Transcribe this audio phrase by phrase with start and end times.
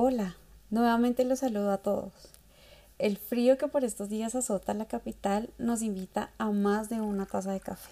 [0.00, 0.36] Hola,
[0.70, 2.12] nuevamente los saludo a todos.
[3.00, 7.26] El frío que por estos días azota la capital nos invita a más de una
[7.26, 7.90] taza de café,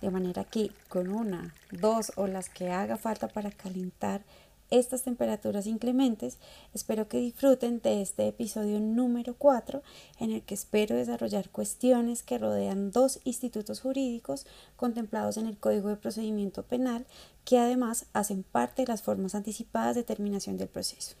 [0.00, 4.22] de manera que con una, dos o las que haga falta para calentar
[4.70, 6.38] estas temperaturas inclementes,
[6.72, 9.82] espero que disfruten de este episodio número 4
[10.20, 14.46] en el que espero desarrollar cuestiones que rodean dos institutos jurídicos
[14.76, 17.06] contemplados en el Código de Procedimiento Penal
[17.44, 21.16] que además hacen parte de las formas anticipadas de terminación del proceso.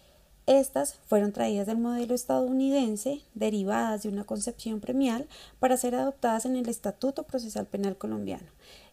[0.50, 5.28] Estas fueron traídas del modelo estadounidense, derivadas de una concepción premial,
[5.60, 8.48] para ser adoptadas en el Estatuto Procesal Penal colombiano,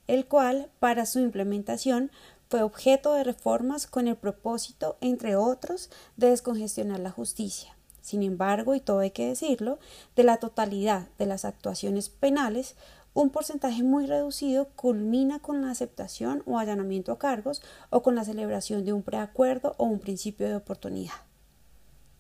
[0.06, 2.12] el cual, para su implementación,
[2.48, 7.76] fue objeto de reformas con el propósito, entre otros, de descongestionar la justicia.
[8.02, 9.80] Sin embargo, y todo hay que decirlo,
[10.16, 12.76] de la totalidad de las actuaciones penales,
[13.16, 18.26] un porcentaje muy reducido culmina con la aceptación o allanamiento a cargos o con la
[18.26, 21.16] celebración de un preacuerdo o un principio de oportunidad.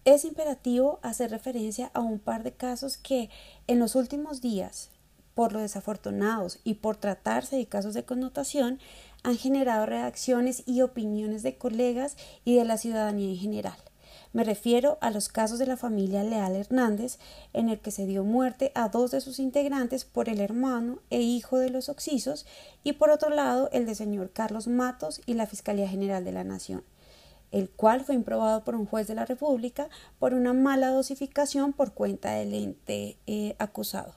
[0.07, 3.29] Es imperativo hacer referencia a un par de casos que
[3.67, 4.89] en los últimos días,
[5.33, 8.79] por lo desafortunados y por tratarse de casos de connotación,
[9.23, 13.75] han generado reacciones y opiniones de colegas y de la ciudadanía en general.
[14.31, 17.19] Me refiero a los casos de la familia Leal Hernández,
[17.51, 21.19] en el que se dio muerte a dos de sus integrantes por el hermano e
[21.19, 22.45] hijo de los Oxisos,
[22.85, 26.45] y por otro lado el de señor Carlos Matos y la Fiscalía General de la
[26.45, 26.85] Nación,
[27.51, 31.93] el cual fue improbado por un juez de la República por una mala dosificación por
[31.93, 34.15] cuenta del ente eh, acusador.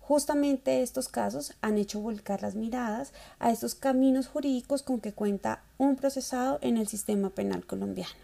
[0.00, 5.64] Justamente estos casos han hecho volcar las miradas a estos caminos jurídicos con que cuenta
[5.78, 8.14] un procesado en el sistema penal colombiano.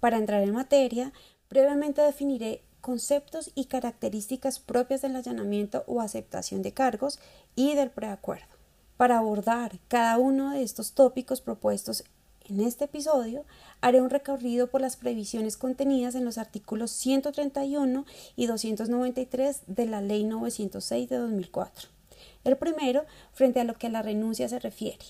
[0.00, 1.12] Para entrar en materia,
[1.48, 7.20] brevemente definiré conceptos y características propias del allanamiento o aceptación de cargos
[7.54, 8.56] y del preacuerdo.
[8.96, 12.02] Para abordar cada uno de estos tópicos propuestos
[12.48, 13.44] en este episodio,
[13.80, 18.06] haré un recorrido por las previsiones contenidas en los artículos 131
[18.36, 21.88] y 293 de la Ley 906 de 2004.
[22.44, 25.04] El primero, frente a lo que la renuncia se refiere.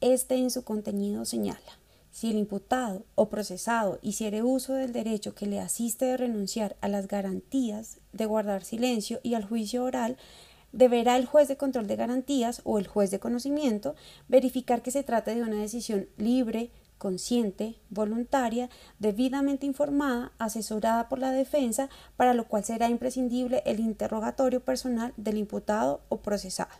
[0.00, 5.46] Este en su contenido señala si el imputado o procesado hiciere uso del derecho que
[5.46, 10.16] le asiste de renunciar a las garantías de guardar silencio y al juicio oral,
[10.72, 13.94] deberá el juez de control de garantías o el juez de conocimiento
[14.28, 21.32] verificar que se trate de una decisión libre, consciente, voluntaria, debidamente informada, asesorada por la
[21.32, 26.70] defensa, para lo cual será imprescindible el interrogatorio personal del imputado o procesado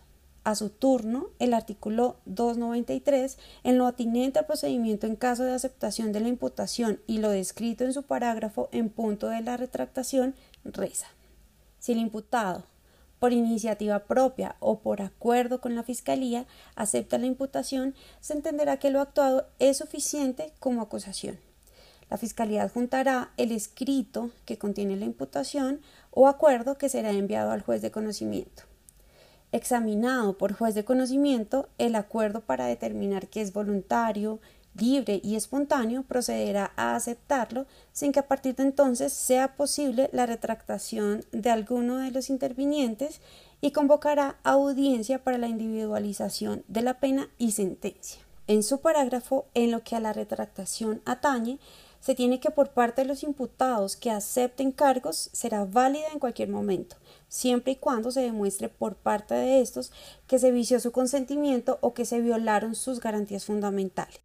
[0.44, 6.12] a su turno el artículo 293 en lo atinente al procedimiento en caso de aceptación
[6.12, 10.34] de la imputación y lo descrito en su parágrafo en punto de la retractación
[10.64, 11.08] reza.
[11.78, 12.64] Si el imputado,
[13.20, 18.90] por iniciativa propia o por acuerdo con la Fiscalía, acepta la imputación, se entenderá que
[18.90, 21.38] lo actuado es suficiente como acusación.
[22.08, 27.62] La Fiscalía adjuntará el escrito que contiene la imputación o acuerdo que será enviado al
[27.62, 28.64] juez de conocimiento
[29.52, 34.40] examinado por juez de conocimiento, el acuerdo para determinar que es voluntario,
[34.74, 40.26] libre y espontáneo procederá a aceptarlo sin que a partir de entonces sea posible la
[40.26, 43.20] retractación de alguno de los intervinientes
[43.60, 48.20] y convocará audiencia para la individualización de la pena y sentencia.
[48.46, 51.58] En su parágrafo, en lo que a la retractación atañe,
[52.00, 56.48] se tiene que por parte de los imputados que acepten cargos será válida en cualquier
[56.48, 56.96] momento,
[57.28, 59.92] siempre y cuando se demuestre por parte de estos
[60.26, 64.20] que se vició su consentimiento o que se violaron sus garantías fundamentales,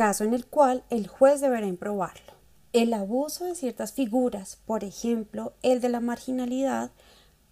[0.00, 2.32] caso en el cual el juez deberá improbarlo.
[2.72, 6.90] El abuso de ciertas figuras, por ejemplo, el de la marginalidad,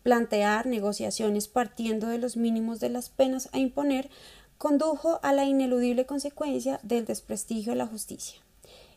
[0.03, 4.09] plantear negociaciones partiendo de los mínimos de las penas a imponer,
[4.57, 8.41] condujo a la ineludible consecuencia del desprestigio de la justicia.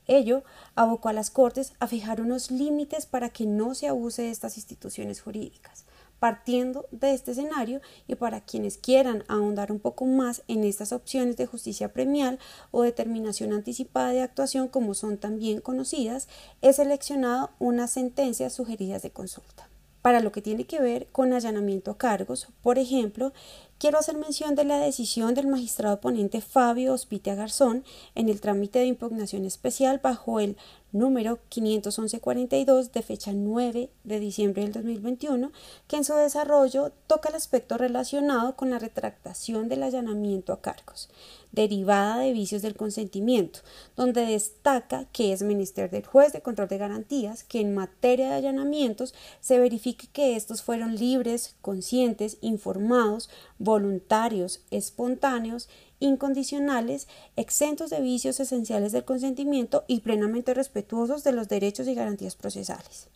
[0.07, 0.45] Ello
[0.75, 4.55] abocó a las Cortes a fijar unos límites para que no se abuse de estas
[4.55, 5.83] instituciones jurídicas.
[6.21, 11.35] Partiendo de este escenario y para quienes quieran ahondar un poco más en estas opciones
[11.35, 12.37] de justicia premial
[12.69, 16.27] o determinación anticipada de actuación como son también conocidas,
[16.61, 19.67] he seleccionado unas sentencias sugeridas de consulta.
[20.03, 23.33] Para lo que tiene que ver con allanamiento a cargos, por ejemplo,
[23.79, 27.83] quiero hacer mención de la decisión del magistrado ponente Fabio Hospitia Garzón
[28.13, 30.55] en el trámite de impugnación especial bajo el
[30.91, 35.51] número 51142 de fecha 9 de diciembre del 2021,
[35.87, 41.09] que en su desarrollo toca el aspecto relacionado con la retractación del allanamiento a cargos,
[41.51, 43.59] derivada de vicios del consentimiento,
[43.95, 48.35] donde destaca que es menester del juez de control de garantías que en materia de
[48.35, 53.29] allanamientos se verifique que estos fueron libres, conscientes, informados,
[53.59, 55.69] voluntarios, espontáneos
[56.01, 57.07] incondicionales,
[57.37, 63.07] exentos de vicios esenciales del consentimiento y plenamente respetuosos de los derechos y garantías procesales.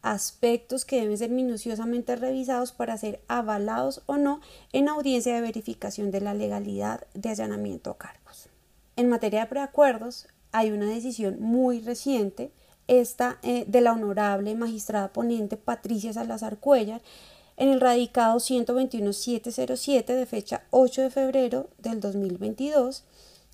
[0.00, 4.40] Aspectos que deben ser minuciosamente revisados para ser avalados o no
[4.72, 8.48] en audiencia de verificación de la legalidad de allanamiento a cargos.
[8.96, 12.52] En materia de preacuerdos, hay una decisión muy reciente,
[12.86, 17.02] esta eh, de la honorable magistrada ponente Patricia Salazar Cuellar,
[17.58, 23.04] en el radicado 121.707 de fecha 8 de febrero del 2022.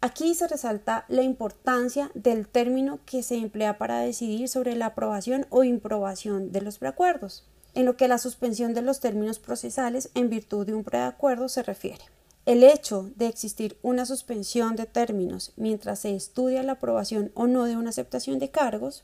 [0.03, 5.47] Aquí se resalta la importancia del término que se emplea para decidir sobre la aprobación
[5.49, 10.29] o improbación de los preacuerdos, en lo que la suspensión de los términos procesales en
[10.29, 12.05] virtud de un preacuerdo se refiere.
[12.45, 17.65] El hecho de existir una suspensión de términos mientras se estudia la aprobación o no
[17.65, 19.03] de una aceptación de cargos,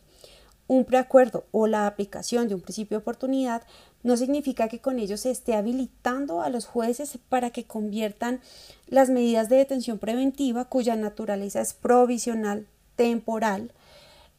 [0.71, 3.63] un preacuerdo o la aplicación de un principio de oportunidad
[4.03, 8.41] no significa que con ello se esté habilitando a los jueces para que conviertan
[8.87, 12.67] las medidas de detención preventiva, cuya naturaleza es provisional,
[12.97, 13.73] temporal,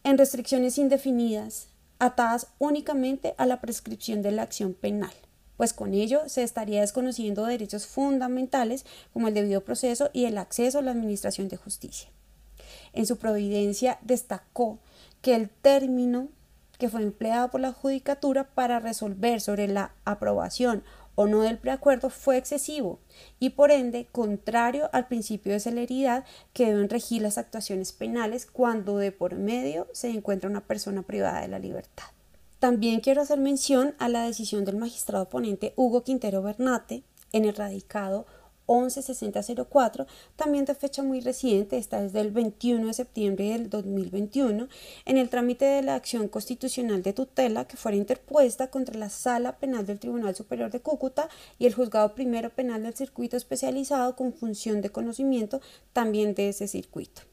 [0.03, 1.67] en restricciones indefinidas,
[1.99, 5.13] atadas únicamente a la prescripción de la acción penal,
[5.57, 10.79] pues con ello se estaría desconociendo derechos fundamentales como el debido proceso y el acceso
[10.79, 12.09] a la administración de justicia.
[12.93, 14.79] En su providencia destacó
[15.21, 16.29] que el término
[16.81, 20.83] que fue empleado por la Judicatura para resolver sobre la aprobación
[21.13, 22.97] o no del preacuerdo fue excesivo
[23.39, 28.97] y por ende contrario al principio de celeridad que deben regir las actuaciones penales cuando
[28.97, 32.05] de por medio se encuentra una persona privada de la libertad.
[32.57, 37.55] También quiero hacer mención a la decisión del magistrado ponente Hugo Quintero Bernate en el
[37.55, 38.25] radicado
[38.71, 44.67] 116004, también de fecha muy reciente, esta es del 21 de septiembre del 2021,
[45.05, 49.57] en el trámite de la acción constitucional de tutela que fuera interpuesta contra la Sala
[49.57, 51.29] Penal del Tribunal Superior de Cúcuta
[51.59, 55.61] y el Juzgado Primero Penal del Circuito Especializado con función de conocimiento
[55.93, 57.30] también de ese circuito.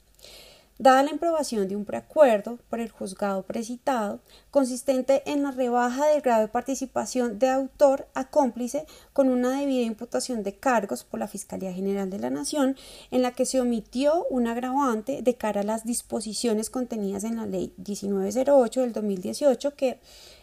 [0.81, 4.21] Dada la improbación de un preacuerdo por el juzgado precitado,
[4.53, 9.83] consistente en la rebaja del grado de participación de autor a cómplice con una debida
[9.83, 12.77] imputación de cargos por la Fiscalía General de la Nación,
[13.11, 17.47] en la que se omitió un agravante de cara a las disposiciones contenidas en la
[17.47, 19.99] Ley 1908 del 2018 que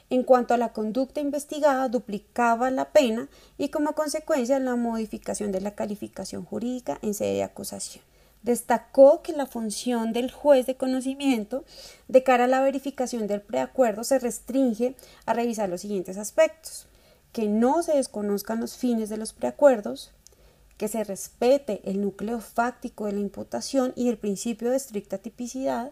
[0.10, 5.62] en cuanto a la conducta investigada, duplicaba la pena y como consecuencia la modificación de
[5.62, 8.04] la calificación jurídica en sede de acusación
[8.46, 11.66] destacó que la función del juez de conocimiento
[12.08, 14.96] de cara a la verificación del preacuerdo se restringe
[15.26, 16.88] a revisar los siguientes aspectos
[17.34, 20.14] que no se desconozcan los fines de los preacuerdos,
[20.78, 25.92] que se respete el núcleo fáctico de la imputación y el principio de estricta tipicidad,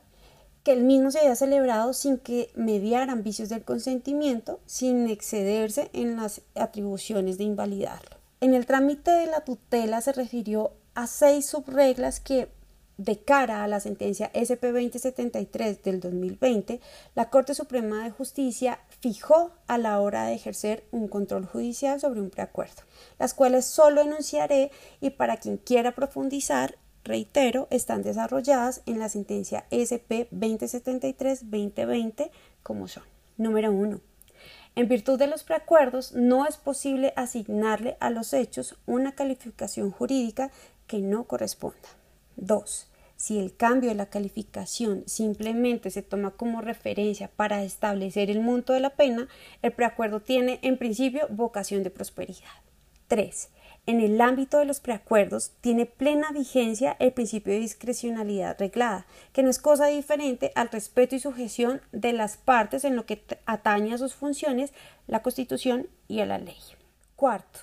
[0.63, 6.15] que el mismo se haya celebrado sin que mediaran vicios del consentimiento, sin excederse en
[6.15, 8.15] las atribuciones de invalidarlo.
[8.39, 12.49] En el trámite de la tutela se refirió a seis subreglas que
[12.97, 16.79] de cara a la sentencia SP 2073 del 2020,
[17.15, 22.21] la Corte Suprema de Justicia fijó a la hora de ejercer un control judicial sobre
[22.21, 22.83] un preacuerdo,
[23.17, 29.65] las cuales solo enunciaré y para quien quiera profundizar, reitero, están desarrolladas en la sentencia
[29.73, 32.29] SP 2073-2020
[32.61, 33.03] como son.
[33.37, 33.99] Número 1.
[34.75, 40.49] En virtud de los preacuerdos, no es posible asignarle a los hechos una calificación jurídica
[40.87, 41.89] que no corresponda.
[42.35, 42.87] 2.
[43.15, 48.73] Si el cambio de la calificación simplemente se toma como referencia para establecer el monto
[48.73, 49.27] de la pena,
[49.61, 52.51] el preacuerdo tiene en principio vocación de prosperidad.
[53.07, 53.49] 3.
[53.85, 59.43] En el ámbito de los preacuerdos tiene plena vigencia el principio de discrecionalidad reglada, que
[59.43, 63.93] no es cosa diferente al respeto y sujeción de las partes en lo que atañe
[63.93, 64.73] a sus funciones,
[65.07, 66.55] la Constitución y a la ley.
[67.17, 67.59] Cuarto,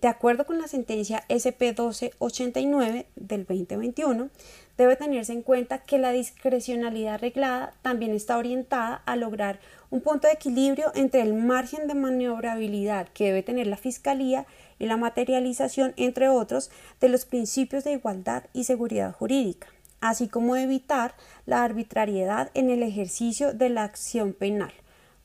[0.00, 4.30] de acuerdo con la sentencia SP 1289 del 2021,
[4.78, 10.26] debe tenerse en cuenta que la discrecionalidad reglada también está orientada a lograr un punto
[10.26, 14.46] de equilibrio entre el margen de maniobrabilidad que debe tener la Fiscalía
[14.78, 19.66] y la materialización, entre otros, de los principios de igualdad y seguridad jurídica,
[20.00, 21.14] así como evitar
[21.44, 24.72] la arbitrariedad en el ejercicio de la acción penal.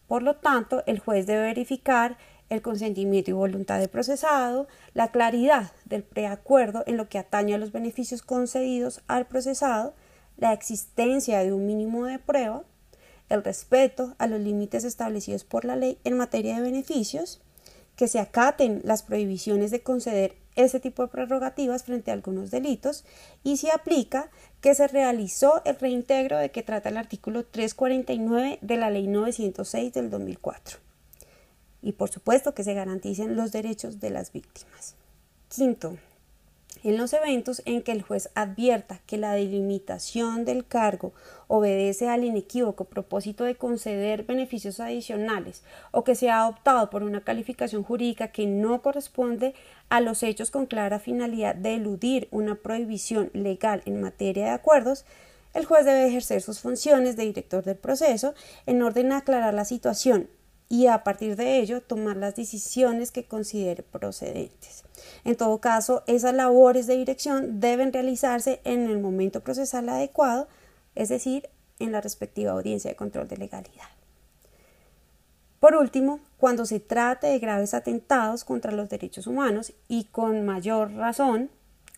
[0.08, 2.17] Por lo tanto, el juez debe verificar
[2.50, 7.58] el consentimiento y voluntad de procesado, la claridad del preacuerdo en lo que atañe a
[7.58, 9.94] los beneficios concedidos al procesado,
[10.38, 12.64] la existencia de un mínimo de prueba,
[13.30, 17.42] el respeto a los límites establecidos por la ley en materia de beneficios,
[17.96, 23.06] que se acaten las prohibiciones de conceder ese tipo de prerrogativas frente a algunos delitos
[23.44, 24.30] y se aplica
[24.62, 29.94] que se realizó el reintegro de que trata el artículo 349 de la Ley 906
[29.94, 30.85] del 2004
[31.86, 34.96] y por supuesto que se garanticen los derechos de las víctimas.
[35.48, 35.96] Quinto,
[36.84, 41.13] en los eventos en que el juez advierta que la delimitación del cargo
[41.48, 47.22] obedece al inequívoco propósito de conceder beneficios adicionales o que se ha optado por una
[47.22, 49.54] calificación jurídica que no corresponde
[49.89, 55.06] a los hechos con clara finalidad de eludir una prohibición legal en materia de acuerdos,
[55.54, 58.34] el juez debe ejercer sus funciones de director del proceso
[58.65, 60.30] en orden a aclarar la situación
[60.69, 64.84] y a partir de ello tomar las decisiones que considere procedentes.
[65.24, 70.48] En todo caso, esas labores de dirección deben realizarse en el momento procesal adecuado,
[70.95, 73.89] es decir, en la respectiva audiencia de control de legalidad.
[75.60, 80.91] Por último, cuando se trate de graves atentados contra los derechos humanos y con mayor
[80.93, 81.50] razón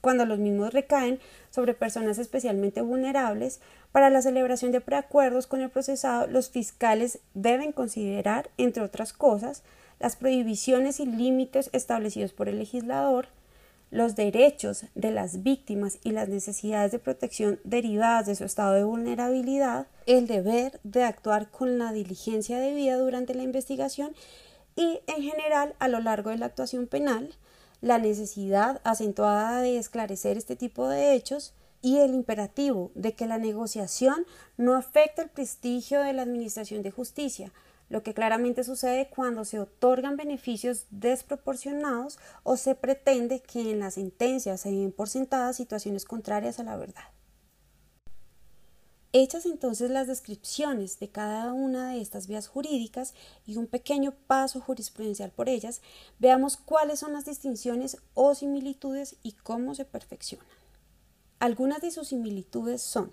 [0.02, 1.20] cuando los mismos recaen
[1.50, 3.60] sobre personas especialmente vulnerables,
[3.92, 9.64] para la celebración de preacuerdos con el procesado, los fiscales deben considerar, entre otras cosas,
[10.00, 13.30] las prohibiciones y límites establecidos por el legislador,
[13.90, 18.84] los derechos de las víctimas y las necesidades de protección derivadas de su estado de
[18.84, 24.14] vulnerabilidad, el deber de actuar con la diligencia debida durante la investigación
[24.76, 27.34] y, en general, a lo largo de la actuación penal,
[27.82, 31.54] la necesidad acentuada de esclarecer este tipo de hechos
[31.88, 34.26] y el imperativo de que la negociación
[34.58, 37.54] no afecte el prestigio de la Administración de Justicia,
[37.88, 43.90] lo que claramente sucede cuando se otorgan beneficios desproporcionados o se pretende que en la
[43.90, 47.06] sentencia se den por sentadas situaciones contrarias a la verdad.
[49.14, 53.14] Hechas entonces las descripciones de cada una de estas vías jurídicas
[53.46, 55.82] y un pequeño paso jurisprudencial por ellas,
[56.20, 60.67] veamos cuáles son las distinciones o similitudes y cómo se perfeccionan.
[61.40, 63.12] Algunas de sus similitudes son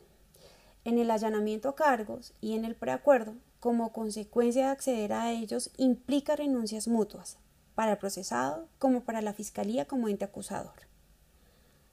[0.85, 5.71] en el allanamiento a cargos y en el preacuerdo, como consecuencia de acceder a ellos,
[5.77, 7.39] implica renuncias mutuas,
[7.75, 10.75] para el procesado como para la fiscalía como ente acusador.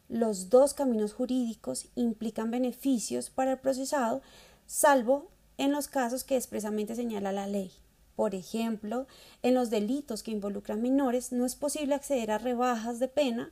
[0.07, 4.21] Los dos caminos jurídicos implican beneficios para el procesado,
[4.65, 7.71] salvo en los casos que expresamente señala la ley.
[8.15, 9.07] Por ejemplo,
[9.41, 13.51] en los delitos que involucran menores no es posible acceder a rebajas de pena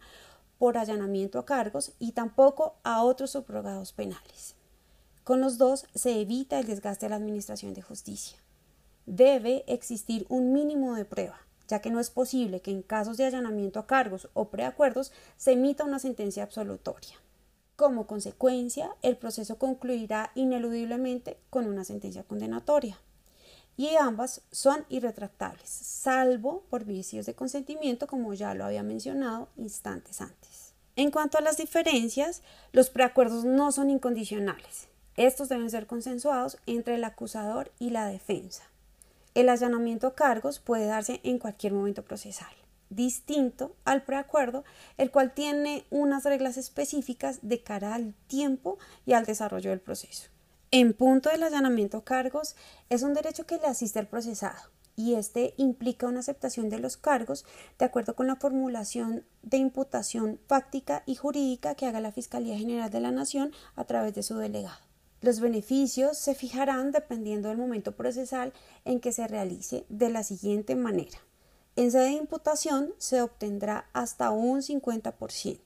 [0.59, 4.55] por allanamiento a cargos y tampoco a otros subrogados penales.
[5.23, 8.37] Con los dos se evita el desgaste a la Administración de Justicia.
[9.05, 13.25] Debe existir un mínimo de prueba, ya que no es posible que en casos de
[13.25, 17.15] allanamiento a cargos o preacuerdos se emita una sentencia absolutoria.
[17.75, 22.99] Como consecuencia, el proceso concluirá ineludiblemente con una sentencia condenatoria.
[23.79, 30.19] Y ambas son irretractables, salvo por vicios de consentimiento, como ya lo había mencionado instantes
[30.19, 30.74] antes.
[30.98, 32.41] En cuanto a las diferencias,
[32.74, 34.89] los preacuerdos no son incondicionales.
[35.15, 38.63] Estos deben ser consensuados entre el acusador y la defensa.
[39.33, 42.51] El allanamiento a cargos puede darse en cualquier momento procesal,
[42.89, 44.65] distinto al preacuerdo,
[44.98, 50.27] el cual tiene unas reglas específicas de cara al tiempo y al desarrollo del proceso.
[50.71, 52.55] En punto del allanamiento a cargos,
[52.89, 56.95] es un derecho que le asiste al procesado y este implica una aceptación de los
[56.95, 57.43] cargos
[57.79, 62.91] de acuerdo con la formulación de imputación fáctica y jurídica que haga la Fiscalía General
[62.91, 64.77] de la Nación a través de su delegado.
[65.21, 68.53] Los beneficios se fijarán dependiendo del momento procesal
[68.85, 71.17] en que se realice de la siguiente manera.
[71.77, 75.59] En sede de imputación se obtendrá hasta un 50%.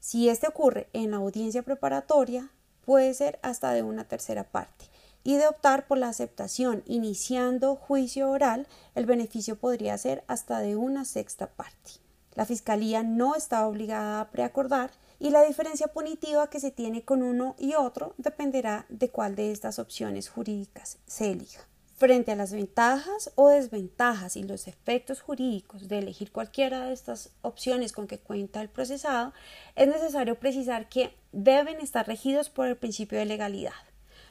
[0.00, 2.50] Si este ocurre en la audiencia preparatoria,
[2.88, 4.86] puede ser hasta de una tercera parte.
[5.22, 10.74] Y de optar por la aceptación iniciando juicio oral, el beneficio podría ser hasta de
[10.74, 11.90] una sexta parte.
[12.34, 17.22] La Fiscalía no está obligada a preacordar y la diferencia punitiva que se tiene con
[17.22, 21.68] uno y otro dependerá de cuál de estas opciones jurídicas se elija.
[21.98, 27.30] Frente a las ventajas o desventajas y los efectos jurídicos de elegir cualquiera de estas
[27.42, 29.32] opciones con que cuenta el procesado,
[29.74, 33.72] es necesario precisar que deben estar regidos por el principio de legalidad.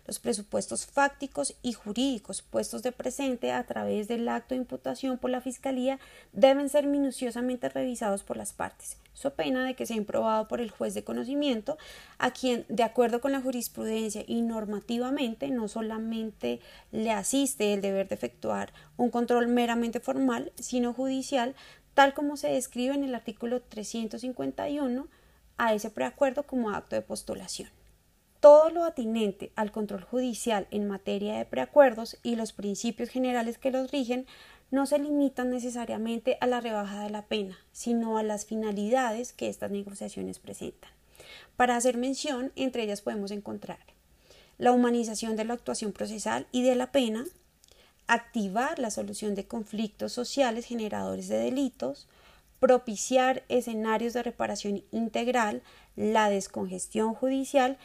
[0.05, 5.29] Los presupuestos fácticos y jurídicos puestos de presente a través del acto de imputación por
[5.29, 5.99] la Fiscalía
[6.31, 10.69] deben ser minuciosamente revisados por las partes, so pena de que sea improbado por el
[10.69, 11.79] juez de conocimiento,
[12.19, 16.59] a quien, de acuerdo con la jurisprudencia y normativamente, no solamente
[16.91, 21.55] le asiste el deber de efectuar un control meramente formal, sino judicial,
[21.95, 25.07] tal como se describe en el artículo 351
[25.57, 27.69] a ese preacuerdo como acto de postulación.
[28.39, 33.71] Todo lo atinente al control judicial en materia de preacuerdos y los principios generales que
[33.71, 34.27] los rigen
[34.71, 39.49] no se limitan necesariamente a la rebaja de la pena, sino a las finalidades que
[39.49, 40.91] estas negociaciones presentan.
[41.55, 43.79] Para hacer mención, entre ellas podemos encontrar
[44.57, 47.25] la humanización de la actuación procesal y de la pena,
[48.07, 52.07] activar la solución de conflictos sociales generadores de delitos,
[52.59, 55.61] propiciar escenarios de reparación integral,
[55.95, 57.77] la descongestión judicial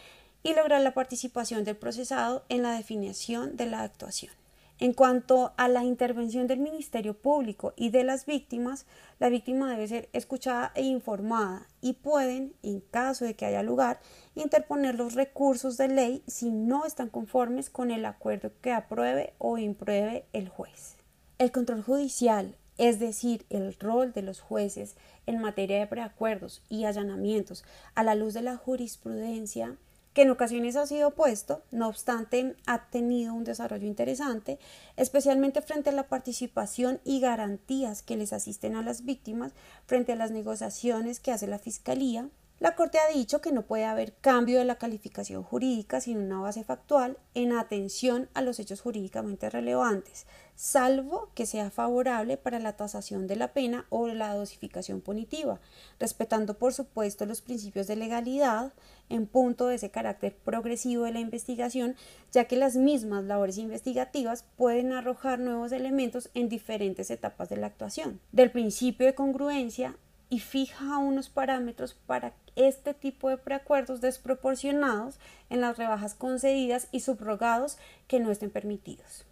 [0.42, 4.32] y lograr la participación del procesado en la definición de la actuación.
[4.79, 8.87] En cuanto a la intervención del Ministerio Público y de las víctimas,
[9.21, 14.00] la víctima debe ser escuchada e informada y pueden, en caso de que haya lugar,
[14.35, 19.59] interponer los recursos de ley si no están conformes con el acuerdo que apruebe o
[19.59, 20.97] impruebe el juez.
[21.38, 26.85] El control judicial, es decir, el rol de los jueces en materia de preacuerdos y
[26.85, 27.64] allanamientos
[27.95, 29.76] a la luz de la jurisprudencia,
[30.14, 34.59] que en ocasiones ha sido opuesto, no obstante ha tenido un desarrollo interesante,
[34.97, 39.52] especialmente frente a la participación y garantías que les asisten a las víctimas
[39.87, 42.28] frente a las negociaciones que hace la Fiscalía,
[42.62, 46.38] la Corte ha dicho que no puede haber cambio de la calificación jurídica sin una
[46.38, 52.76] base factual en atención a los hechos jurídicamente relevantes, salvo que sea favorable para la
[52.76, 55.59] tasación de la pena o la dosificación punitiva,
[55.99, 58.73] respetando por supuesto los principios de legalidad
[59.09, 61.97] en punto de ese carácter progresivo de la investigación,
[62.31, 67.66] ya que las mismas labores investigativas pueden arrojar nuevos elementos en diferentes etapas de la
[67.66, 68.21] actuación.
[68.31, 69.97] Del principio de congruencia
[70.33, 75.18] y fija unos parámetros para este tipo de preacuerdos desproporcionados
[75.50, 77.78] en las rebajas concedidas y subrogados
[78.09, 79.25] que no estén permitidos.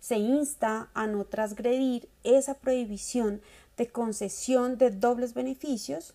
[0.00, 3.40] Se insta a no transgredir esa prohibición
[3.76, 6.14] de concesión de dobles beneficios,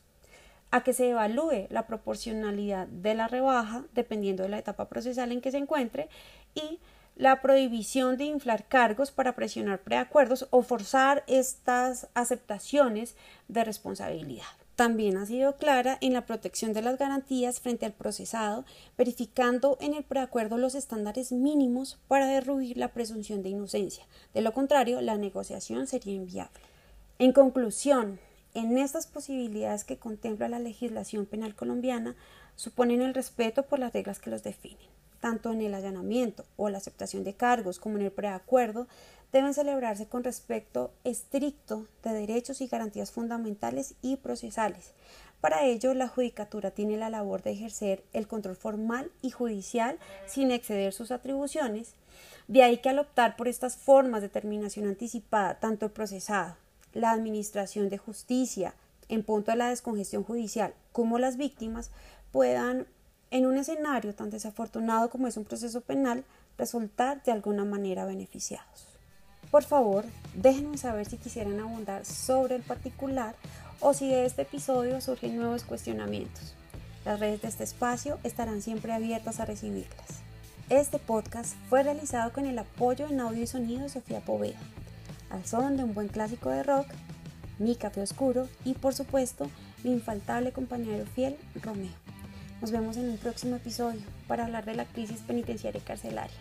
[0.73, 5.39] a que se evalúe la proporcionalidad de la rebaja dependiendo de la etapa procesal en
[5.39, 6.09] que se encuentre
[6.55, 6.79] y
[7.15, 13.15] la prohibición de inflar cargos para presionar preacuerdos o forzar estas aceptaciones
[13.47, 14.62] de responsabilidad.
[14.75, 18.65] También ha sido clara en la protección de las garantías frente al procesado,
[18.97, 24.05] verificando en el preacuerdo los estándares mínimos para derruir la presunción de inocencia.
[24.33, 26.59] De lo contrario, la negociación sería inviable.
[27.19, 28.19] En conclusión,
[28.55, 32.15] en estas posibilidades que contempla la legislación penal colombiana,
[32.55, 36.79] suponen el respeto por las reglas que los definen tanto en el allanamiento o la
[36.79, 38.89] aceptación de cargos como en el preacuerdo,
[39.31, 44.91] deben celebrarse con respecto estricto de derechos y garantías fundamentales y procesales.
[45.39, 50.51] Para ello, la Judicatura tiene la labor de ejercer el control formal y judicial sin
[50.51, 51.93] exceder sus atribuciones.
[52.49, 56.57] De ahí que al optar por estas formas de terminación anticipada, tanto el procesado,
[56.91, 58.75] la Administración de Justicia,
[59.07, 61.91] en punto de la descongestión judicial, como las víctimas,
[62.33, 62.87] puedan
[63.33, 66.23] en un escenario tan desafortunado como es un proceso penal,
[66.55, 68.85] resultar de alguna manera beneficiados.
[69.49, 73.33] Por favor, déjenme saber si quisieran abundar sobre el particular
[73.79, 76.53] o si de este episodio surgen nuevos cuestionamientos.
[77.05, 80.21] Las redes de este espacio estarán siempre abiertas a recibirlas.
[80.69, 84.59] Este podcast fue realizado con el apoyo en audio y sonido de Sofía Poveda,
[85.31, 86.85] al son de un buen clásico de rock,
[87.57, 89.49] mi café oscuro y por supuesto
[89.83, 92.02] mi infaltable compañero fiel Romeo.
[92.63, 96.37] Nos vemos en un próximo episodio para hablar de la crisis penitenciaria y carcelaria.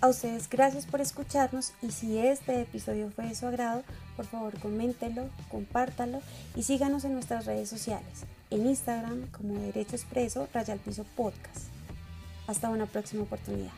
[0.00, 3.82] A ustedes gracias por escucharnos y si este episodio fue de su agrado,
[4.16, 6.22] por favor coméntelo, compártalo
[6.54, 11.66] y síganos en nuestras redes sociales, en Instagram como Derecho Expreso Raya Piso Podcast.
[12.46, 13.72] Hasta una próxima oportunidad.